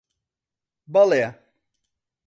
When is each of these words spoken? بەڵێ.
بەڵێ. 0.93 1.25